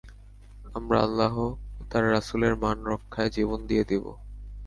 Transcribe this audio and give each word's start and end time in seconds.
আমরা 0.75 0.97
আল্লাহ 1.01 1.33
ও 1.39 1.47
তাঁর 1.91 2.03
রাসূলের 2.11 2.53
মান 2.55 2.77
রক্ষায় 2.85 3.31
জীবন 3.31 3.59
দিয়ে 3.67 3.83
দিব। 3.83 4.05